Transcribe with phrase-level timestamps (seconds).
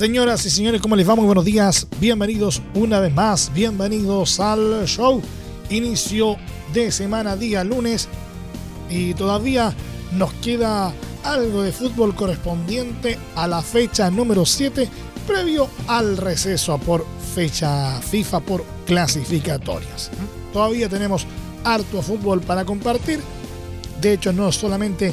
[0.00, 1.14] Señoras y señores, ¿cómo les va?
[1.14, 1.86] Muy buenos días.
[2.00, 3.52] Bienvenidos una vez más.
[3.52, 5.20] Bienvenidos al show.
[5.68, 6.38] Inicio
[6.72, 8.08] de semana, día lunes.
[8.88, 9.74] Y todavía
[10.12, 14.88] nos queda algo de fútbol correspondiente a la fecha número 7,
[15.26, 20.10] previo al receso por fecha FIFA por clasificatorias.
[20.54, 21.26] Todavía tenemos
[21.62, 23.20] harto fútbol para compartir.
[24.00, 25.12] De hecho, no solamente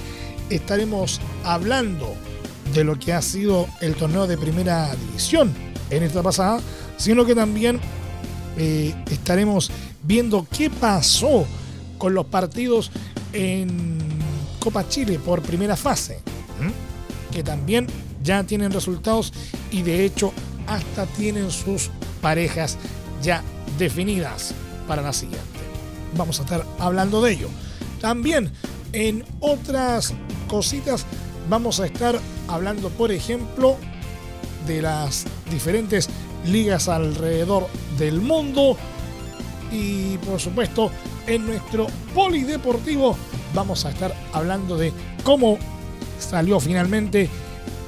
[0.50, 2.16] estaremos hablando
[2.74, 5.54] de lo que ha sido el torneo de primera división
[5.90, 6.60] en esta pasada,
[6.98, 7.80] sino que también
[8.58, 9.72] eh, estaremos
[10.04, 11.46] viendo qué pasó
[11.98, 12.92] con los partidos
[13.34, 13.98] en
[14.60, 16.20] Copa Chile por primera fase,
[17.32, 17.88] que también
[18.24, 19.32] ya tienen resultados
[19.72, 20.34] y de hecho
[20.68, 21.90] hasta tienen sus
[22.22, 22.78] parejas
[23.22, 23.44] ya
[23.78, 24.54] definidas
[24.88, 25.46] para la siguiente.
[26.16, 27.50] Vamos a estar hablando de ello.
[28.02, 28.52] También
[28.94, 30.14] en otras
[30.48, 31.06] cositas
[31.50, 33.78] vamos a estar hablando, por ejemplo,
[34.66, 36.10] de las diferentes
[36.46, 37.68] ligas alrededor
[37.98, 38.78] del mundo.
[39.72, 40.92] Y por supuesto,
[41.26, 43.18] en nuestro polideportivo
[43.54, 45.58] vamos a estar hablando de cómo
[46.20, 47.30] salió finalmente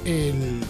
[0.06, 0.62] el,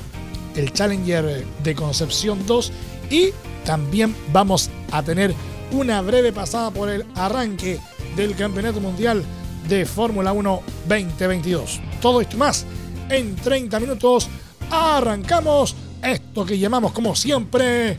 [0.56, 2.72] el Challenger de Concepción 2
[3.10, 3.30] y
[3.66, 5.34] también vamos a tener
[5.72, 7.80] una breve pasada por el arranque
[8.16, 9.24] del Campeonato Mundial
[9.68, 11.80] de Fórmula 1 2022.
[12.02, 12.66] Todo esto más
[13.10, 14.30] en 30 minutos.
[14.72, 17.98] Arrancamos esto que llamamos como siempre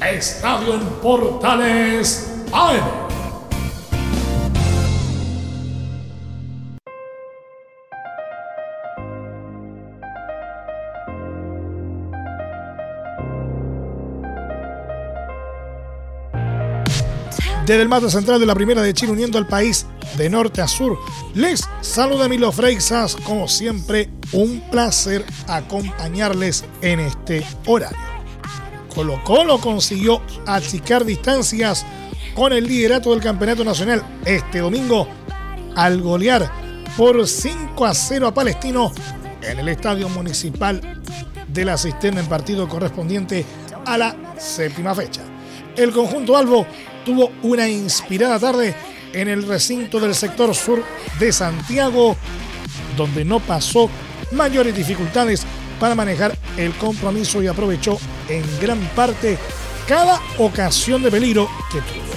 [0.00, 2.97] Estadio en Portales AM.
[17.68, 19.84] Desde el mate central de la Primera de Chile, uniendo al país
[20.16, 20.98] de norte a sur,
[21.34, 23.14] les saluda Milo Freixas.
[23.14, 27.98] Como siempre, un placer acompañarles en este horario.
[28.94, 31.84] Colo Colo consiguió achicar distancias
[32.34, 35.06] con el liderato del Campeonato Nacional este domingo
[35.76, 36.50] al golear
[36.96, 38.92] por 5 a 0 a Palestino
[39.42, 41.02] en el Estadio Municipal
[41.46, 43.44] de la Cisterna en partido correspondiente
[43.84, 45.20] a la séptima fecha.
[45.76, 46.66] El conjunto Albo
[47.04, 48.74] tuvo una inspirada tarde
[49.12, 50.82] en el recinto del sector sur
[51.18, 52.16] de Santiago,
[52.96, 53.88] donde no pasó
[54.32, 55.44] mayores dificultades
[55.80, 57.98] para manejar el compromiso y aprovechó
[58.28, 59.38] en gran parte
[59.86, 62.08] cada ocasión de peligro que tuvo.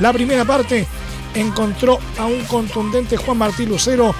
[0.00, 0.86] La primera parte
[1.34, 4.14] encontró a un contundente Juan Martín Lucero,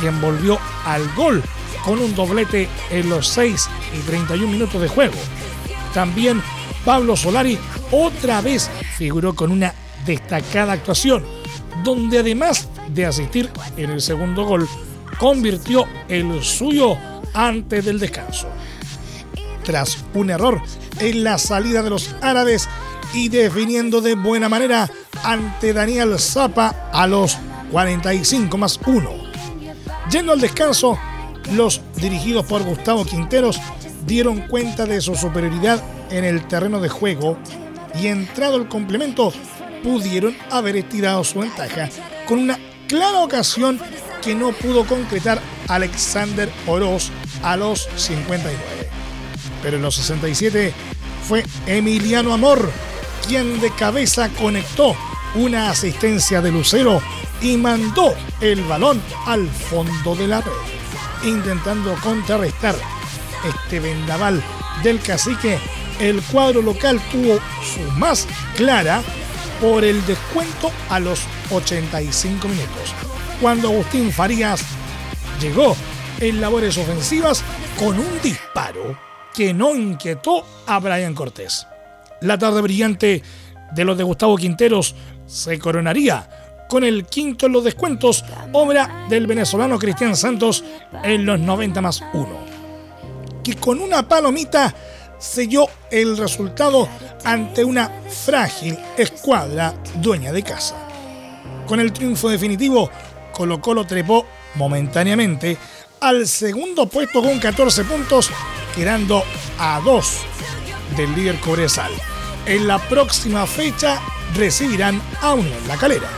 [0.00, 1.42] quien volvió al gol
[1.84, 5.14] con un doblete en los 6 y 31 minutos de juego.
[5.94, 6.42] También
[6.84, 7.58] Pablo Solari
[7.90, 9.74] otra vez figuró con una
[10.04, 11.24] destacada actuación,
[11.84, 14.68] donde además de asistir en el segundo gol,
[15.18, 16.96] convirtió el suyo
[17.34, 18.48] antes del descanso.
[19.64, 20.60] Tras un error
[21.00, 22.68] en la salida de los árabes
[23.12, 24.90] y definiendo de buena manera
[25.22, 27.36] ante Daniel Zapa a los
[27.72, 29.10] 45 más 1.
[30.10, 30.98] Yendo al descanso,
[31.52, 33.60] los dirigidos por Gustavo Quinteros
[34.06, 37.36] dieron cuenta de su superioridad en el terreno de juego
[38.00, 39.32] y entrado el complemento
[39.82, 41.88] pudieron haber estirado su ventaja
[42.26, 42.58] con una
[42.88, 43.80] clara ocasión
[44.22, 47.10] que no pudo concretar Alexander Oroz
[47.42, 48.56] a los 59.
[49.62, 50.72] Pero en los 67
[51.26, 52.70] fue Emiliano Amor
[53.26, 54.94] quien de cabeza conectó
[55.34, 57.02] una asistencia de Lucero
[57.40, 60.52] y mandó el balón al fondo de la red,
[61.24, 62.76] intentando contrarrestar
[63.46, 64.42] este vendaval
[64.82, 65.58] del cacique
[66.00, 68.26] el cuadro local tuvo su más
[68.56, 69.02] clara
[69.60, 71.20] por el descuento a los
[71.50, 72.94] 85 minutos,
[73.40, 74.62] cuando Agustín Farías
[75.40, 75.76] llegó
[76.20, 77.42] en labores ofensivas
[77.78, 78.98] con un disparo
[79.34, 81.66] que no inquietó a Brian Cortés.
[82.22, 83.22] La tarde brillante
[83.72, 84.94] de los de Gustavo Quinteros
[85.26, 86.28] se coronaría
[86.68, 90.64] con el quinto en los descuentos, obra del venezolano Cristian Santos
[91.02, 92.28] en los 90 más 1,
[93.44, 94.74] que con una palomita
[95.18, 96.88] selló el resultado
[97.24, 97.90] ante una
[98.24, 100.76] frágil escuadra dueña de casa.
[101.66, 102.90] Con el triunfo definitivo,
[103.32, 104.24] Colo Colo trepó
[104.54, 105.56] momentáneamente
[106.00, 108.30] al segundo puesto con 14 puntos
[108.74, 109.22] quedando
[109.58, 110.18] a dos
[110.96, 111.92] del líder Cobresal.
[112.46, 114.00] En la próxima fecha
[114.34, 116.08] recibirán a Unión La Calera.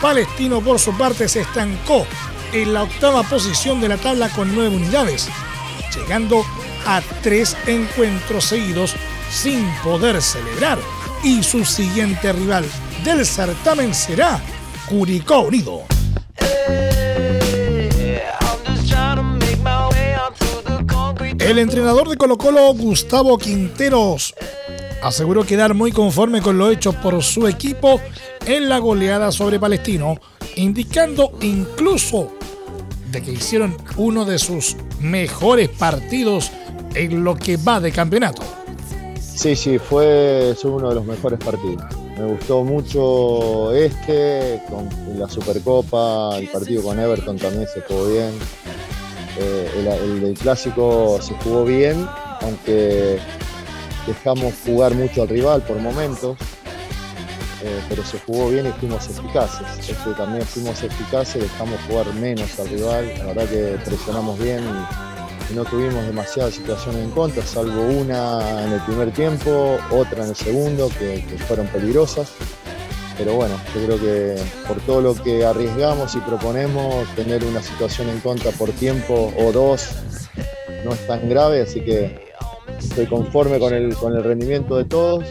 [0.00, 2.06] Palestino por su parte se estancó
[2.52, 5.28] en la octava posición de la tabla con nueve unidades,
[5.94, 6.44] llegando
[6.86, 8.94] a tres encuentros seguidos
[9.30, 10.78] sin poder celebrar.
[11.22, 12.64] Y su siguiente rival
[13.04, 14.40] del certamen será
[14.88, 15.82] Curicó Unido.
[21.38, 24.34] El entrenador de Colo Colo, Gustavo Quinteros,
[25.02, 28.00] aseguró quedar muy conforme con lo hecho por su equipo
[28.46, 30.20] en la goleada sobre Palestino,
[30.56, 32.32] indicando incluso
[33.12, 36.50] de que hicieron uno de sus mejores partidos
[36.96, 38.42] en lo que va de campeonato.
[39.20, 41.84] Sí, sí, fue, uno de los mejores partidos.
[42.18, 44.88] Me gustó mucho este, con
[45.18, 48.32] la Supercopa, el partido con Everton también se jugó bien.
[49.38, 52.08] Eh, el, el, clásico se jugó bien,
[52.40, 53.18] aunque
[54.06, 56.38] dejamos jugar mucho al rival por momentos,
[57.62, 59.66] eh, pero se jugó bien y fuimos eficaces.
[59.78, 65.15] Este también fuimos eficaces, dejamos jugar menos al rival, la verdad que presionamos bien y,
[65.54, 70.36] no tuvimos demasiadas situaciones en contra, salvo una en el primer tiempo, otra en el
[70.36, 72.32] segundo, que, fueron peligrosas.
[73.16, 78.10] Pero bueno, yo creo que por todo lo que arriesgamos y proponemos, tener una situación
[78.10, 79.88] en contra por tiempo o dos
[80.84, 82.26] no es tan grave, así que
[82.78, 85.24] estoy conforme con el, con el rendimiento de todos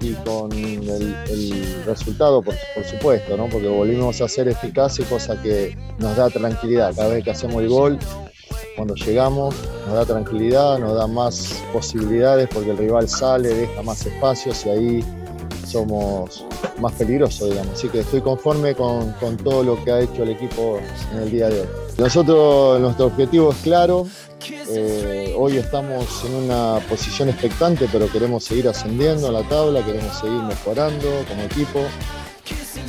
[0.00, 2.54] y con el, resultado, por,
[2.88, 3.48] supuesto, ¿no?
[3.48, 6.94] porque volvimos a ser eficaces, cosa que nos da tranquilidad.
[6.94, 7.98] Cada vez que hacemos el gol,
[8.76, 9.54] cuando llegamos,
[9.86, 14.68] nos da tranquilidad, nos da más posibilidades porque el rival sale, deja más espacios y
[14.68, 15.04] ahí
[15.66, 16.44] somos
[16.78, 17.72] más peligrosos, digamos.
[17.74, 20.78] Así que estoy conforme con, todo lo que ha hecho el equipo
[21.12, 21.68] en el día de hoy.
[21.98, 24.06] Nosotros, nuestro objetivo es claro,
[24.68, 30.14] eh, hoy estamos en una posición expectante, pero queremos seguir ascendiendo en la tabla, queremos
[30.18, 31.80] seguir mejorando como equipo,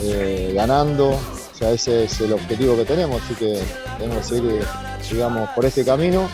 [0.01, 1.17] eh, ganando.
[1.57, 3.59] O sea, ese es el objetivo que tenemos, así que
[3.97, 4.65] tenemos que seguir,
[5.11, 6.29] digamos, por este camino.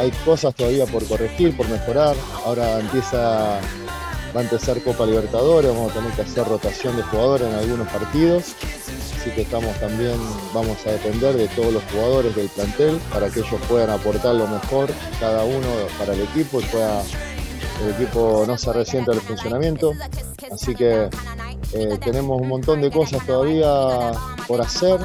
[0.00, 2.16] Hay cosas todavía por corregir, por mejorar.
[2.44, 3.60] Ahora empieza,
[4.36, 7.86] va a empezar Copa Libertadores, vamos a tener que hacer rotación de jugadores en algunos
[7.88, 8.56] partidos
[9.28, 10.16] así que estamos también,
[10.54, 14.46] vamos a depender de todos los jugadores del plantel para que ellos puedan aportar lo
[14.46, 15.66] mejor cada uno
[15.98, 17.02] para el equipo y pueda
[17.82, 19.92] el equipo no se resienta del funcionamiento.
[20.52, 21.08] Así que
[21.72, 24.12] eh, tenemos un montón de cosas todavía
[24.48, 24.98] por hacer,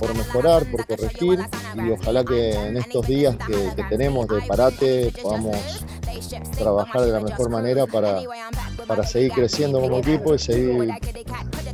[0.00, 1.38] por mejorar, por corregir
[1.76, 5.84] y ojalá que en estos días que tenemos de parate podamos
[6.56, 8.20] trabajar de la mejor manera para,
[8.86, 10.90] para seguir creciendo como equipo y seguir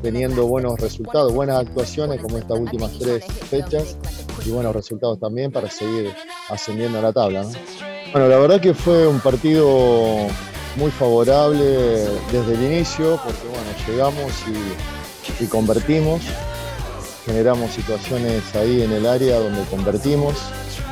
[0.03, 3.97] teniendo buenos resultados, buenas actuaciones como estas últimas tres fechas
[4.45, 6.15] y buenos resultados también para seguir
[6.51, 7.47] ascendiendo a la tabla.
[8.13, 10.29] Bueno, la verdad que fue un partido
[10.77, 11.65] muy favorable
[12.31, 14.33] desde el inicio porque bueno, llegamos
[15.41, 16.23] y, convertimos,
[17.25, 20.35] generamos situaciones ahí en el área donde convertimos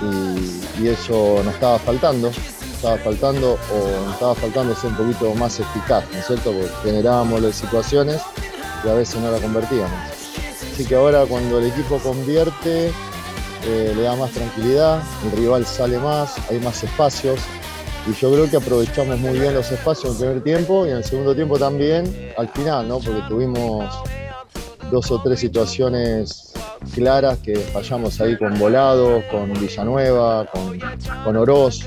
[0.03, 2.33] y, eso nos estaba faltando
[2.75, 6.51] estaba faltando o estaba faltando ser un poquito más eficaz, ¿no es cierto?
[6.51, 8.21] Porque generábamos las situaciones
[8.85, 9.93] y a veces no la convertíamos.
[10.73, 15.97] Así que ahora cuando el equipo convierte, eh, le da más tranquilidad, el rival sale
[15.99, 17.39] más, hay más espacios
[18.11, 20.97] y yo creo que aprovechamos muy bien los espacios en el primer tiempo y en
[20.97, 22.99] el segundo tiempo también al final, ¿no?
[22.99, 23.95] Porque tuvimos
[24.93, 26.53] dos o tres situaciones
[26.95, 30.79] claras que fallamos ahí con Volado, con Villanueva, con,
[31.25, 31.81] con Oroz,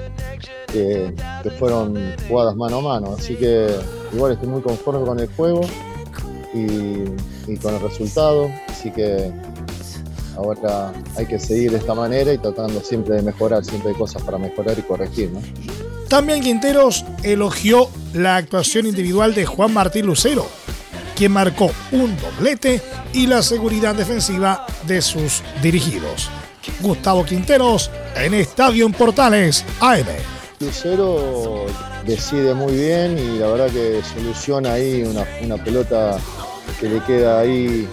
[0.71, 1.13] que,
[1.59, 1.95] fueron
[2.27, 3.15] jugadas mano a mano.
[3.17, 3.67] Así que
[4.11, 5.61] igual estoy muy conforme con el juego
[6.53, 8.49] y, con el resultado.
[8.67, 9.31] Así que
[10.35, 14.23] ahora hay que seguir de esta manera y tratando siempre de mejorar, siempre hay cosas
[14.23, 15.29] para mejorar y corregir.
[16.09, 20.47] También Quinteros elogió la actuación individual de Juan Martín Lucero,
[21.15, 22.81] quien marcó un doblete
[23.13, 26.29] y la seguridad defensiva de sus dirigidos.
[26.81, 30.05] Gustavo Quinteros en Estadio Portales AM.
[30.59, 31.65] Lucero
[32.05, 36.17] decide muy bien y la verdad que soluciona ahí una, pelota
[36.79, 37.87] que le queda ahí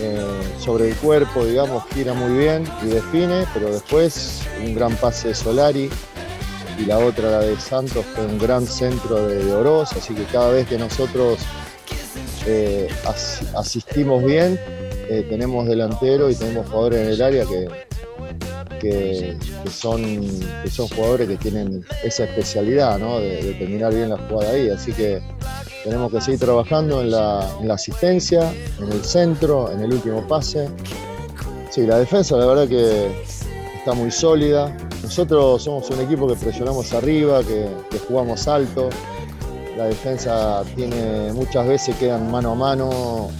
[0.00, 0.20] eh,
[0.58, 5.34] sobre el cuerpo, digamos, gira muy bien y define, pero después un gran pase de
[5.34, 5.90] Solari
[6.78, 10.50] y la otra, la de Santos, fue un gran centro de, Oroz, así que cada
[10.50, 11.40] vez que nosotros
[12.50, 12.88] eh,
[13.54, 14.58] asistimos bien,
[15.10, 17.68] eh, tenemos delantero y tenemos jugadores en el área que,
[18.80, 19.36] que,
[19.70, 20.02] son,
[20.62, 24.70] que son jugadores que tienen esa especialidad de, terminar bien la jugada ahí.
[24.70, 25.20] Así que
[25.84, 27.40] tenemos que seguir trabajando en la,
[27.70, 28.50] asistencia,
[28.80, 30.68] en el centro, en el último pase.
[31.70, 33.08] Sí, la defensa la verdad que
[33.76, 34.74] está muy sólida.
[35.02, 37.68] nosotros somos un equipo que presionamos arriba, que,
[38.08, 38.88] jugamos alto.
[39.78, 43.30] La defensa tiene muchas veces quedan mano a mano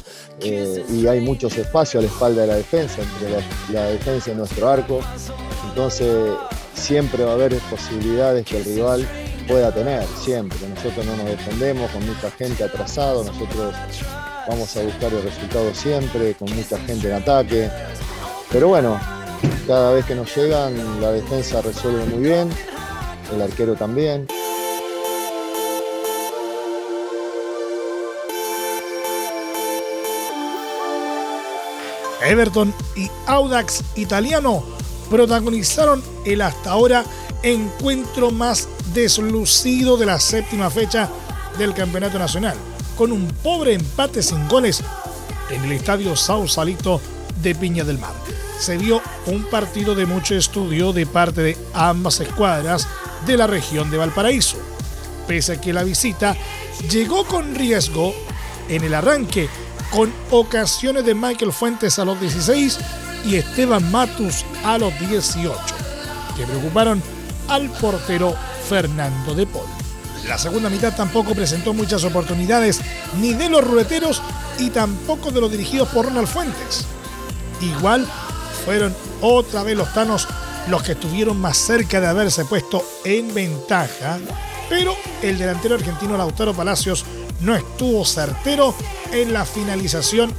[0.40, 3.42] eh, y hay muchos espacios a la espalda de la defensa, entre
[3.72, 5.00] la, defensa y nuestro arco.
[5.68, 6.36] Entonces
[6.74, 9.08] siempre va a haber posibilidades que el rival
[9.48, 10.56] pueda tener, siempre.
[10.68, 13.74] Nosotros no nos defendemos con mucha gente atrasado, nosotros
[14.48, 17.68] vamos a buscar el resultado siempre, con mucha gente en ataque.
[18.52, 18.96] Pero bueno,
[19.66, 22.48] cada vez que nos llegan, la defensa resuelve muy bien,
[23.34, 24.28] el arquero también.
[32.22, 34.64] Everton y Audax Italiano
[35.10, 37.04] protagonizaron el hasta ahora
[37.42, 41.08] encuentro más deslucido de la séptima fecha
[41.56, 42.56] del Campeonato Nacional,
[42.96, 44.82] con un pobre empate sin goles
[45.50, 47.00] en el estadio Sausalito
[47.42, 48.14] de Piña del Mar.
[48.58, 52.88] Se vio un partido de mucho estudio de parte de ambas escuadras
[53.26, 54.58] de la región de Valparaíso,
[55.26, 56.36] pese a que la visita
[56.90, 58.14] llegó con riesgo
[58.68, 59.48] en el arranque,
[59.90, 62.78] con ocasiones de Michael Fuentes a los 16
[63.24, 65.54] y Esteban Matus a los 18,
[66.36, 67.02] que preocuparon
[67.48, 68.34] al portero
[68.68, 69.66] Fernando de Paul.
[70.26, 72.80] La segunda mitad tampoco presentó muchas oportunidades
[73.20, 74.20] ni de los ruleteros
[74.58, 76.84] y tampoco de los dirigidos por Ronald Fuentes.
[77.60, 78.06] Igual
[78.64, 80.28] fueron otra vez los Tanos
[80.68, 84.18] los que estuvieron más cerca de haberse puesto en ventaja,
[84.68, 87.06] pero el delantero argentino Lautaro Palacios
[87.40, 88.74] no estuvo certero
[89.12, 90.32] en la finalización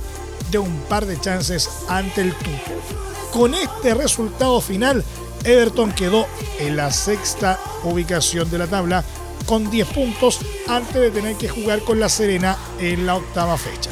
[0.51, 2.71] de un par de chances ante el Tuto.
[3.31, 5.03] Con este resultado final,
[5.43, 6.25] Everton quedó
[6.59, 9.03] en la sexta ubicación de la tabla
[9.45, 13.91] con 10 puntos antes de tener que jugar con la Serena en la octava fecha.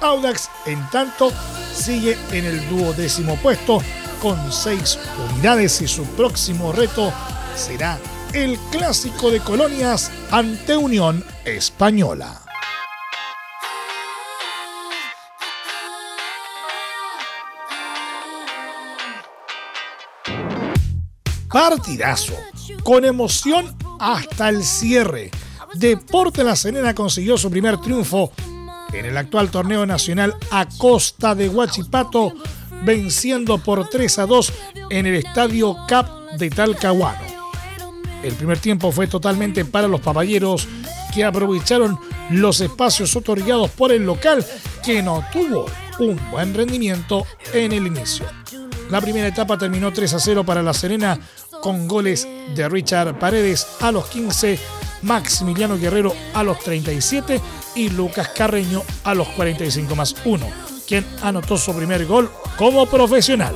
[0.00, 1.32] Audax, en tanto,
[1.74, 3.82] sigue en el duodécimo puesto
[4.22, 4.98] con 6
[5.30, 7.12] unidades y su próximo reto
[7.56, 7.98] será
[8.32, 12.42] el clásico de colonias ante Unión Española.
[21.50, 22.34] Partidazo,
[22.82, 25.30] con emoción hasta el cierre.
[25.74, 28.32] Deporte La Serena consiguió su primer triunfo
[28.92, 32.34] en el actual torneo nacional a costa de Huachipato,
[32.84, 34.52] venciendo por 3 a 2
[34.90, 37.27] en el estadio CAP de Talcahuano.
[38.22, 40.66] El primer tiempo fue totalmente para los papayeros
[41.14, 41.98] que aprovecharon
[42.30, 44.44] los espacios otorgados por el local
[44.84, 45.66] que no tuvo
[45.98, 48.26] un buen rendimiento en el inicio.
[48.90, 51.18] La primera etapa terminó 3 a 0 para La Serena
[51.60, 54.58] con goles de Richard Paredes a los 15,
[55.02, 57.40] Maximiliano Guerrero a los 37
[57.74, 60.46] y Lucas Carreño a los 45 más 1,
[60.86, 63.54] quien anotó su primer gol como profesional.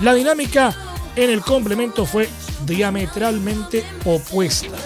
[0.00, 0.74] La dinámica
[1.14, 2.28] en el complemento fue
[2.66, 4.76] diametralmente opuesta.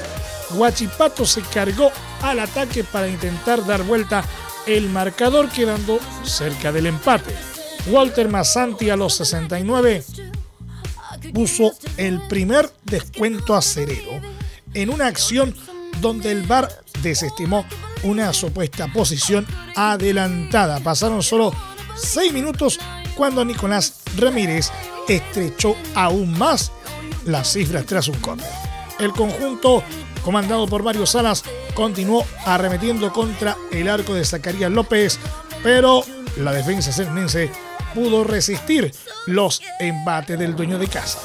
[0.50, 1.90] Guachipato se cargó
[2.22, 4.24] al ataque para intentar dar vuelta
[4.66, 7.34] el marcador quedando cerca del empate.
[7.88, 10.04] Walter Massanti a los 69
[11.32, 14.20] puso el primer descuento acerero
[14.74, 15.54] en una acción
[16.00, 16.68] donde el VAR
[17.02, 17.64] desestimó
[18.02, 20.80] una supuesta posición adelantada.
[20.80, 21.52] Pasaron solo
[21.96, 22.78] seis minutos
[23.16, 24.70] cuando Nicolás Ramírez
[25.08, 26.70] estrechó aún más
[27.24, 28.46] las cifras tras un córner.
[28.98, 29.82] El conjunto,
[30.24, 31.44] comandado por Mario Salas,
[31.74, 35.18] continuó arremetiendo contra el arco de Zacarías López,
[35.62, 36.02] pero
[36.38, 37.50] la defensa serenense
[37.94, 38.92] pudo resistir
[39.26, 41.18] los embates del dueño de casa.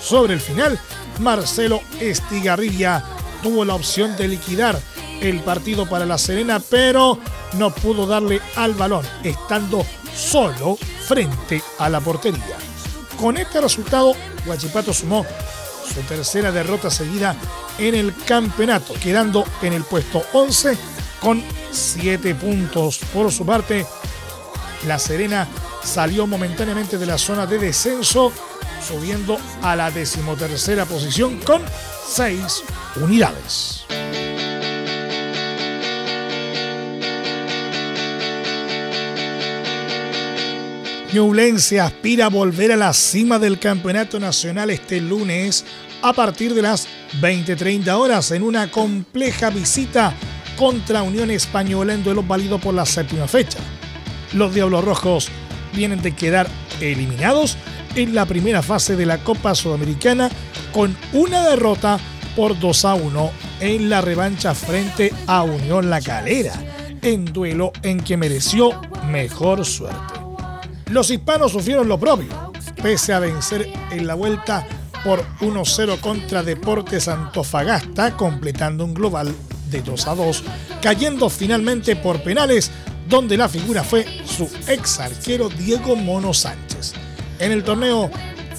[0.00, 0.78] Sobre el final,
[1.18, 3.02] Marcelo Estigarribia
[3.42, 4.78] tuvo la opción de liquidar
[5.20, 7.18] el partido para La Serena, pero
[7.54, 9.84] no pudo darle al balón, estando
[10.14, 10.76] solo
[11.06, 12.56] frente a la portería.
[13.18, 15.24] Con este resultado, Guachipato sumó
[15.86, 17.34] su tercera derrota seguida
[17.78, 20.76] en el campeonato, quedando en el puesto 11
[21.20, 23.00] con 7 puntos.
[23.12, 23.86] Por su parte,
[24.86, 25.48] La Serena
[25.82, 28.32] salió momentáneamente de la zona de descenso,
[28.86, 31.62] subiendo a la decimotercera posición con
[32.08, 32.62] 6
[32.96, 33.86] unidades.
[41.16, 45.64] Ñublense aspira a volver a la cima del campeonato nacional este lunes
[46.02, 46.88] a partir de las
[47.22, 50.12] 20:30 horas en una compleja visita
[50.58, 53.60] contra Unión Española en duelo válido por la séptima fecha.
[54.34, 55.28] Los Diablos Rojos
[55.72, 56.48] vienen de quedar
[56.82, 57.56] eliminados
[57.94, 60.28] en la primera fase de la Copa Sudamericana
[60.70, 61.98] con una derrota
[62.36, 63.30] por 2 a 1
[63.60, 66.52] en la revancha frente a Unión La Calera,
[67.00, 70.15] en duelo en que mereció mejor suerte.
[70.90, 74.64] Los hispanos sufrieron lo propio, pese a vencer en la vuelta
[75.02, 79.34] por 1-0 contra Deportes Antofagasta, completando un global
[79.68, 80.44] de 2 a 2,
[80.80, 82.70] cayendo finalmente por penales,
[83.08, 86.92] donde la figura fue su ex arquero Diego Mono Sánchez.
[87.40, 88.08] En el torneo,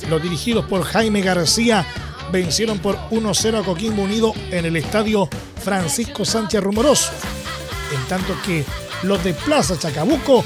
[0.10, 1.86] los dirigidos por Jaime García
[2.34, 5.30] vencieron por 1-0 a Coquimbo Unido en el estadio
[5.64, 7.10] Francisco Sánchez Rumoroso,
[7.96, 8.66] en tanto que
[9.04, 10.44] los de Plaza Chacabuco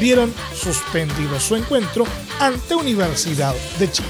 [0.00, 2.04] vieron suspendido su encuentro
[2.40, 4.08] ante Universidad de Chile.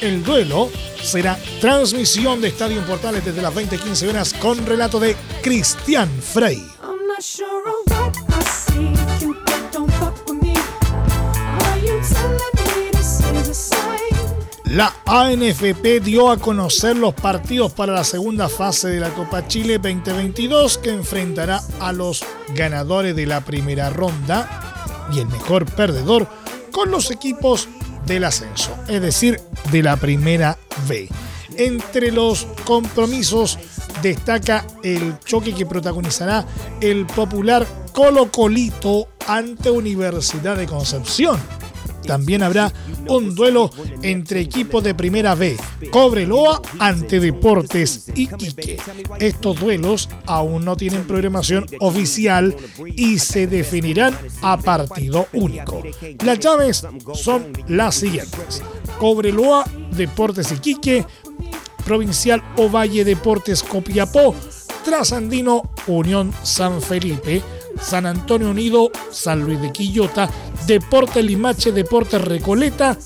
[0.00, 0.70] El duelo
[1.02, 6.62] será transmisión de Estadio Portales desde las 20:15 horas con relato de Cristian Frey.
[14.64, 19.78] La ANFP dio a conocer los partidos para la segunda fase de la Copa Chile
[19.78, 22.22] 2022 que enfrentará a los
[22.54, 24.75] ganadores de la primera ronda
[25.12, 26.28] y el mejor perdedor
[26.72, 27.68] con los equipos
[28.06, 30.58] del ascenso, es decir, de la primera
[30.88, 31.08] B.
[31.56, 33.58] Entre los compromisos
[34.02, 36.44] destaca el choque que protagonizará
[36.80, 41.40] el popular Colo Colito ante Universidad de Concepción
[42.06, 42.72] también habrá
[43.08, 43.70] un duelo
[44.02, 45.56] entre equipos de Primera B,
[45.90, 48.78] Cobreloa ante Deportes y Quique.
[49.20, 52.56] Estos duelos aún no tienen programación oficial
[52.94, 55.82] y se definirán a partido único.
[56.24, 58.62] Las llaves son las siguientes.
[58.98, 61.04] Cobreloa, Deportes y Quique,
[61.84, 64.34] Provincial Ovalle Deportes Copiapó,
[64.84, 67.42] Trasandino Unión San Felipe,
[67.80, 70.28] San Antonio Unido, San Luis de Quillota,
[70.66, 72.96] Deporte Limache, Deporte Recoleta,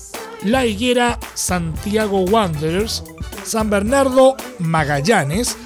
[0.43, 3.03] La Higuera, Santiago Wanderers,
[3.43, 5.57] San Bernardo, Magallanes,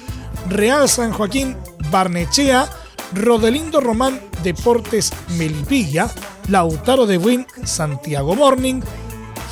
[0.48, 1.56] Real San Joaquín,
[1.90, 2.68] Barnechea,
[3.14, 6.08] Rodelindo Román, Deportes Melipilla,
[6.48, 8.80] Lautaro de Buin, Santiago Morning,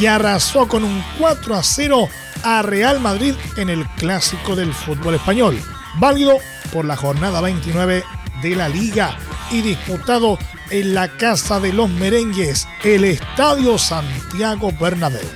[0.00, 2.08] y arrasó con un 4 a 0
[2.42, 5.60] a Real Madrid en el clásico del fútbol español,
[5.98, 6.38] válido
[6.72, 8.04] por la jornada 29
[8.42, 9.16] de la liga
[9.50, 10.38] y disputado
[10.70, 15.28] en la casa de los merengues, el Estadio Santiago Bernabéu.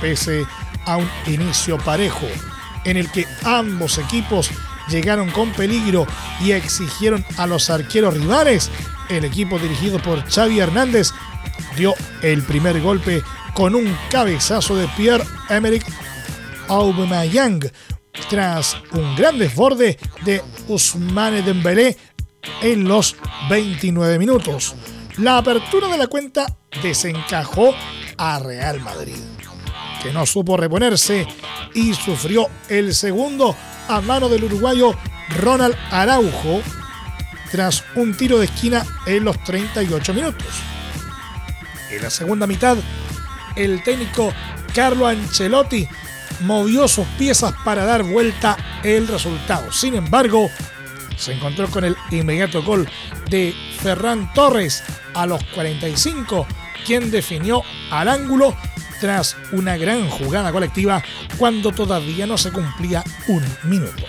[0.00, 0.46] Pese
[0.94, 2.26] un inicio parejo,
[2.84, 4.50] en el que ambos equipos
[4.88, 6.06] llegaron con peligro
[6.40, 8.70] y exigieron a los arqueros rivales,
[9.08, 11.10] el equipo dirigido por Xavi Hernández
[11.76, 13.22] dio el primer golpe
[13.54, 15.84] con un cabezazo de Pierre-Emerick
[16.68, 17.60] Aubameyang
[18.28, 21.96] tras un gran desborde de Ousmane Dembélé
[22.62, 23.16] en los
[23.50, 24.74] 29 minutos.
[25.18, 26.46] La apertura de la cuenta
[26.82, 27.74] desencajó
[28.18, 29.16] a Real Madrid
[30.06, 31.26] que no supo reponerse
[31.74, 33.56] y sufrió el segundo
[33.88, 34.94] a mano del uruguayo
[35.40, 36.62] Ronald Araujo
[37.50, 40.46] tras un tiro de esquina en los 38 minutos.
[41.90, 42.76] En la segunda mitad,
[43.56, 44.32] el técnico
[44.72, 45.88] Carlo Ancelotti
[46.42, 49.72] movió sus piezas para dar vuelta el resultado.
[49.72, 50.48] Sin embargo,
[51.16, 52.88] se encontró con el inmediato gol
[53.28, 56.46] de Ferran Torres a los 45,
[56.84, 58.54] quien definió al ángulo
[59.00, 61.02] tras una gran jugada colectiva
[61.38, 64.04] cuando todavía no se cumplía un minuto.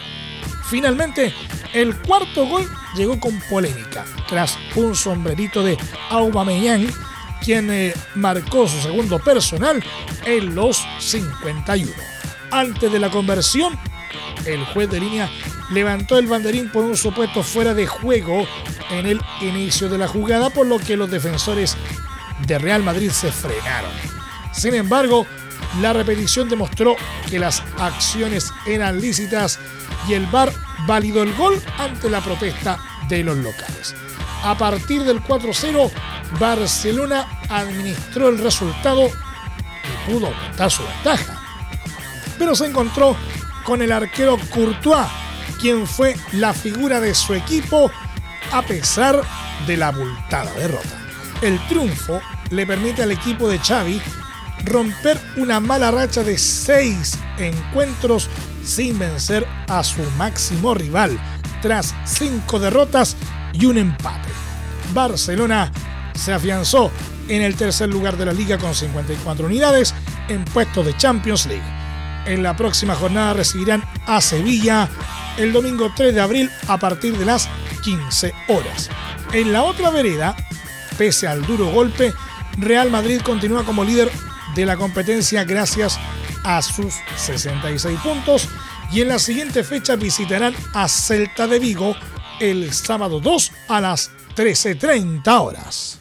[0.70, 1.34] Finalmente,
[1.74, 5.78] el cuarto gol llegó con polémica, tras un sombrerito de
[6.10, 6.88] Aubameyang,
[7.42, 9.82] quien eh, marcó su segundo personal
[10.26, 11.92] en los 51.
[12.52, 13.78] Antes de la conversión,
[14.46, 15.30] el juez de línea
[15.72, 18.46] levantó el banderín por un supuesto fuera de juego
[18.90, 21.78] en el inicio de la jugada, por lo que los defensores
[22.46, 24.17] de Real Madrid se frenaron.
[24.58, 25.28] Sin embargo,
[25.82, 26.96] la repetición demostró
[27.30, 29.60] que las acciones eran lícitas
[30.08, 30.52] y el VAR
[30.88, 33.94] validó el gol ante la protesta de los locales.
[34.44, 35.92] A partir del 4-0,
[36.40, 41.40] Barcelona administró el resultado y pudo aumentar su ventaja.
[42.40, 43.16] Pero se encontró
[43.64, 45.08] con el arquero Courtois,
[45.62, 47.92] quien fue la figura de su equipo
[48.52, 49.22] a pesar
[49.68, 50.98] de la abultada derrota.
[51.42, 54.02] El triunfo le permite al equipo de Xavi
[54.66, 58.30] romper una mala racha de seis encuentros
[58.64, 61.18] sin vencer a su máximo rival,
[61.62, 63.16] tras cinco derrotas
[63.54, 64.30] y un empate.
[64.94, 65.72] Barcelona
[66.14, 66.92] se afianzó
[67.28, 69.94] en el tercer lugar de la liga con 54 unidades
[70.28, 71.64] en puestos de Champions League.
[72.26, 74.90] En la próxima jornada recibirán a Sevilla
[75.38, 77.48] el domingo 3 de abril a partir de las
[77.84, 78.90] 15 horas.
[79.32, 80.36] En la otra vereda,
[80.98, 82.14] pese al duro golpe,
[82.58, 84.12] Real Madrid continúa como líder
[84.58, 86.00] de la competencia gracias
[86.44, 88.50] a sus 66 puntos
[88.92, 91.96] y en la siguiente fecha visitarán a Celta de Vigo
[92.40, 96.00] el sábado 2 a las 13.30 horas.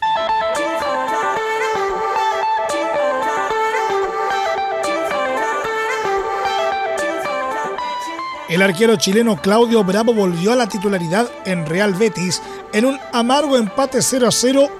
[8.49, 12.41] El arquero chileno Claudio Bravo volvió a la titularidad en Real Betis
[12.73, 14.71] en un amargo empate 0 a 0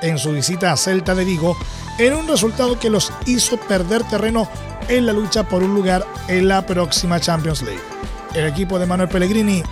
[0.00, 1.58] en su visita a Celta de Vigo
[1.98, 4.48] en un resultado que los hizo perder terreno
[4.88, 7.80] en la lucha por un lugar en la próxima Champions League.
[8.34, 9.62] El equipo de Manuel Pellegrini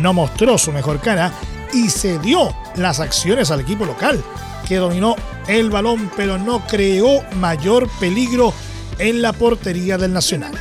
[0.00, 1.32] no mostró su mejor cara
[1.72, 4.22] y cedió las acciones al equipo local,
[4.66, 8.52] que dominó el balón pero no creó mayor peligro
[8.98, 10.52] en la portería del Nacional.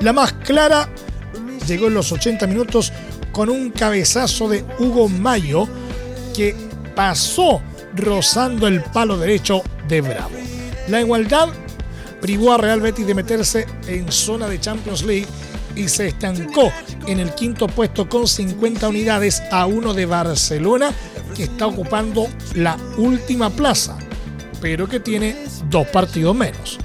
[0.00, 0.88] La más clara
[1.66, 2.92] llegó en los 80 minutos
[3.32, 5.68] con un cabezazo de Hugo Mayo
[6.34, 6.54] que
[6.94, 7.60] pasó
[7.94, 10.36] rozando el palo derecho de Bravo.
[10.88, 11.48] La igualdad
[12.20, 15.26] privó a Real Betis de meterse en zona de Champions League
[15.74, 16.72] y se estancó
[17.06, 20.92] en el quinto puesto con 50 unidades a uno de Barcelona,
[21.36, 23.98] que está ocupando la última plaza,
[24.60, 25.36] pero que tiene
[25.68, 26.78] dos partidos menos.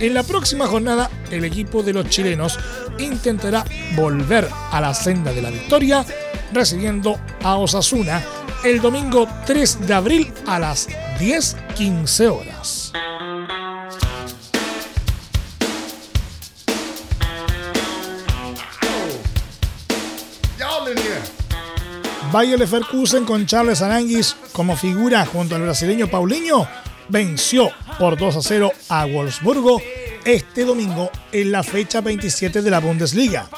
[0.00, 2.58] En la próxima jornada, el equipo de los chilenos
[2.98, 3.64] intentará
[3.96, 6.04] volver a la senda de la victoria,
[6.52, 8.22] recibiendo a Osasuna
[8.64, 12.92] el domingo 3 de abril a las 10.15 horas.
[22.32, 26.66] Bayer Leverkusen con Charles Aranguis como figura junto al brasileño Paulinho
[27.08, 29.80] venció por 2 a 0 a Wolfsburgo
[30.24, 33.48] este domingo en la fecha 27 de la Bundesliga.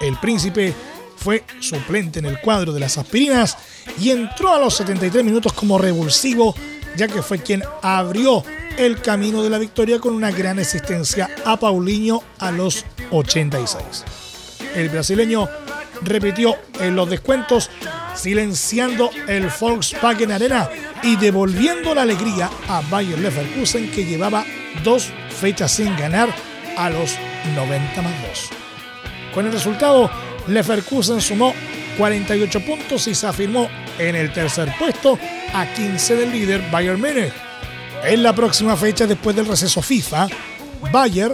[0.00, 0.74] El príncipe
[1.16, 3.56] fue suplente en el cuadro de las aspirinas
[3.98, 6.54] y entró a los 73 minutos como revulsivo,
[6.96, 8.44] ya que fue quien abrió
[8.76, 14.04] el camino de la victoria con una gran asistencia a Paulinho a los 86.
[14.74, 15.48] El brasileño
[16.02, 17.70] repitió en los descuentos,
[18.14, 20.68] silenciando el Volkswagen Arena
[21.02, 24.44] y devolviendo la alegría a Bayer Leverkusen que llevaba
[24.82, 26.34] dos fechas sin ganar
[26.76, 27.16] a los
[27.54, 28.50] 90 más 2.
[29.34, 30.10] Con el resultado,
[30.46, 31.54] Leverkusen sumó
[31.98, 35.18] 48 puntos y se afirmó en el tercer puesto
[35.52, 37.32] a 15 del líder Bayern Múnich.
[38.04, 40.28] En la próxima fecha después del receso FIFA,
[40.90, 41.32] Bayer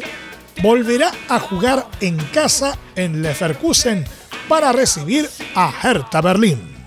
[0.62, 4.04] volverá a jugar en casa en Leverkusen
[4.48, 6.78] para recibir a Hertha Berlín.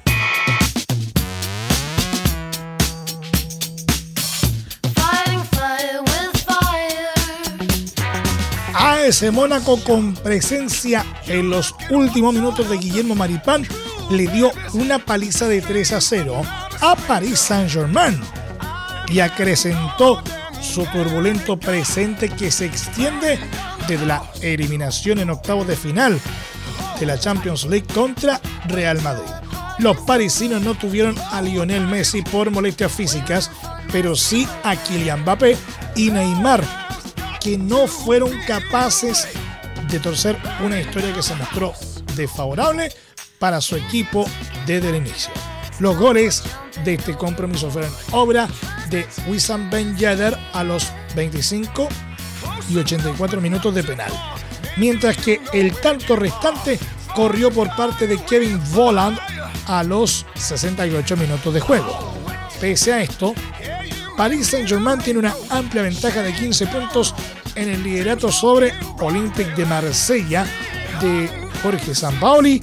[8.74, 13.66] AS Mónaco con presencia en los últimos minutos de Guillermo Maripán
[14.12, 16.42] le dio una paliza de 3 a 0
[16.82, 18.20] a Paris Saint-Germain
[19.08, 20.22] y acrecentó
[20.62, 23.40] su turbulento presente que se extiende
[23.88, 26.20] desde la eliminación en octavos de final
[27.00, 29.30] de la Champions League contra Real Madrid.
[29.80, 33.50] Los parisinos no tuvieron a Lionel Messi por molestias físicas,
[33.92, 35.58] pero sí a Kylian Mbappé
[35.96, 36.64] y Neymar,
[37.40, 39.28] que no fueron capaces
[39.90, 41.74] de torcer una historia que se mostró
[42.16, 42.92] desfavorable
[43.42, 44.30] para su equipo
[44.68, 45.32] desde el inicio.
[45.80, 46.44] Los goles
[46.86, 48.48] de este compromiso fueron obra
[48.92, 51.90] de Wissam Ben Yedder a los 25
[52.70, 54.12] y 84 minutos de penal,
[54.78, 56.78] mientras que el tanto restante
[57.16, 59.18] corrió por parte de Kevin Volland
[59.66, 62.14] a los 68 minutos de juego.
[62.60, 63.34] Pese a esto,
[64.16, 67.16] Paris Saint-Germain tiene una amplia ventaja de 15 puntos
[67.56, 70.46] en el liderato sobre Olympique de Marsella
[71.02, 71.28] de
[71.64, 72.62] Jorge Sampaoli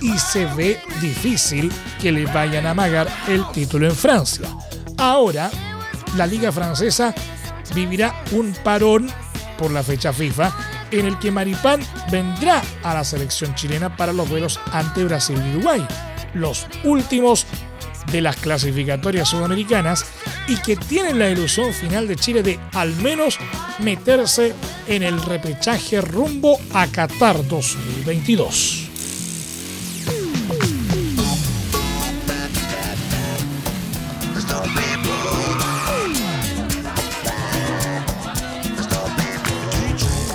[0.00, 4.48] y se ve difícil que le vayan a amagar el título en Francia.
[4.96, 5.50] Ahora,
[6.16, 7.14] la liga francesa
[7.74, 9.10] vivirá un parón
[9.58, 10.52] por la fecha FIFA
[10.90, 15.56] en el que Maripán vendrá a la selección chilena para los vuelos ante Brasil y
[15.56, 15.86] Uruguay,
[16.34, 17.46] los últimos
[18.10, 20.04] de las clasificatorias sudamericanas
[20.48, 23.38] y que tienen la ilusión final de Chile de al menos
[23.78, 24.54] meterse
[24.86, 28.89] en el repechaje rumbo a Qatar 2022.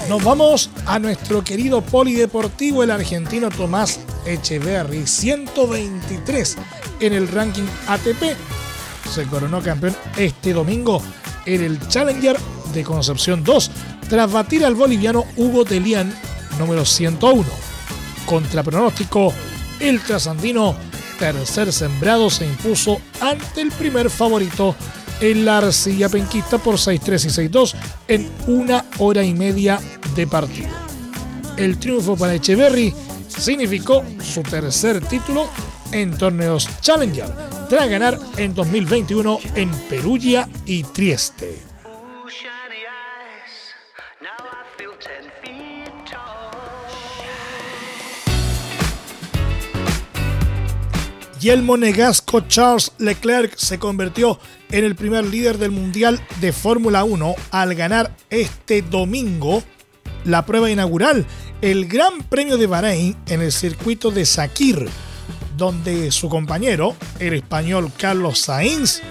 [0.10, 6.58] Nos vamos a nuestro querido polideportivo, el argentino Tomás Echeverry, 123
[7.00, 8.38] en el ranking ATP.
[9.12, 11.02] Se coronó campeón este domingo
[11.48, 12.38] en el Challenger
[12.72, 13.72] de Concepción 2,
[14.08, 16.14] tras batir al boliviano Hugo Telian,
[16.60, 17.44] número 101.
[18.28, 19.34] Contra pronóstico,
[19.80, 20.76] el trasandino
[21.18, 24.76] tercer sembrado se impuso ante el primer favorito
[25.22, 27.76] en la arcilla penquista por 6-3 y 6-2
[28.08, 29.80] en una hora y media
[30.16, 30.70] de partido.
[31.58, 32.94] El triunfo para Echeverry
[33.28, 35.50] significó su tercer título
[35.92, 37.32] en torneos Challenger,
[37.70, 41.75] tras ganar en 2021 en Perugia y Trieste.
[51.46, 54.40] Y el monegasco Charles Leclerc se convirtió
[54.72, 59.62] en el primer líder del Mundial de Fórmula 1 al ganar este domingo
[60.24, 61.24] la prueba inaugural,
[61.62, 64.90] el Gran Premio de Bahrein en el circuito de Sakir,
[65.56, 69.04] donde su compañero, el español Carlos Sainz,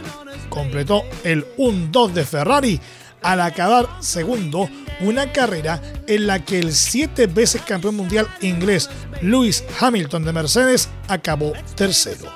[0.49, 2.81] completó el 1-2 de Ferrari
[3.25, 8.89] al acabar segundo una carrera en la que el siete veces campeón mundial inglés
[9.23, 12.31] Lewis Hamilton de Mercedes acabó tercero.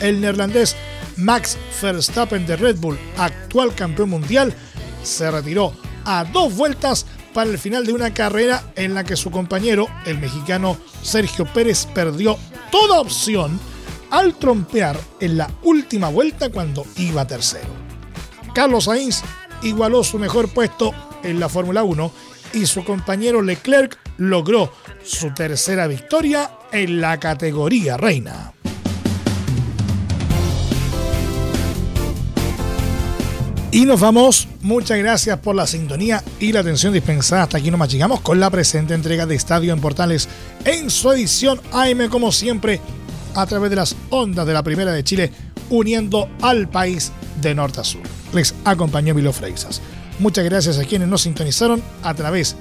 [0.00, 0.76] El neerlandés
[1.16, 4.54] Max Verstappen de Red Bull, actual campeón mundial,
[5.02, 5.72] se retiró
[6.04, 10.18] a dos vueltas para el final de una carrera en la que su compañero, el
[10.18, 12.38] mexicano Sergio Pérez, perdió
[12.70, 13.58] toda opción
[14.10, 17.68] al trompear en la última vuelta cuando iba tercero.
[18.54, 19.22] Carlos Sainz
[19.62, 20.92] igualó su mejor puesto
[21.22, 22.12] en la Fórmula 1
[22.54, 24.72] y su compañero Leclerc logró
[25.04, 28.52] su tercera victoria en la categoría reina.
[33.70, 34.48] Y nos vamos.
[34.62, 37.42] Muchas gracias por la sintonía y la atención dispensada.
[37.42, 40.28] Hasta aquí nos llegamos con la presente entrega de Estadio en Portales
[40.64, 42.80] en su edición AM, como siempre,
[43.34, 45.30] a través de las ondas de la Primera de Chile,
[45.68, 48.17] uniendo al país de norte a sur.
[48.32, 49.80] Les acompañó Milo Freixas.
[50.18, 52.56] Muchas gracias a quienes nos sintonizaron a través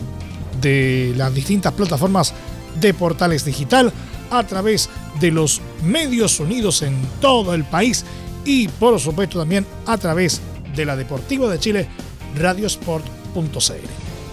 [0.62, 2.34] de las distintas plataformas
[2.80, 3.92] de Portales Digital,
[4.30, 8.06] a través de los medios unidos en todo el país
[8.46, 10.42] y por supuesto también a través
[10.76, 11.88] de la Deportiva de Chile,
[12.36, 13.74] radiosport.cl.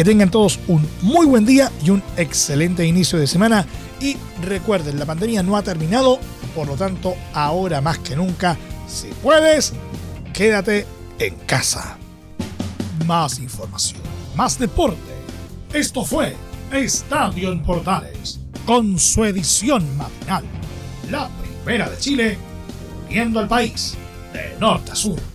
[0.00, 3.66] Que tengan todos un muy buen día y un excelente inicio de semana.
[4.00, 6.18] Y recuerden, la pandemia no ha terminado,
[6.54, 8.56] por lo tanto, ahora más que nunca,
[8.88, 9.74] si puedes,
[10.32, 10.86] quédate
[11.18, 11.98] en casa.
[13.04, 14.00] Más información,
[14.36, 14.96] más deporte.
[15.74, 16.34] Esto fue
[16.72, 20.44] Estadio en Portales, con su edición matinal.
[21.10, 21.28] La
[21.62, 22.38] primera de Chile,
[23.06, 23.98] viendo al país
[24.32, 25.29] de norte a sur.